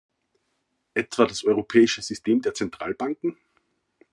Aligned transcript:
Etwa 0.95 1.27
das 1.27 1.43
Europäische 1.43 2.01
System 2.01 2.41
der 2.41 2.55
Zentralbanken? 2.55 3.37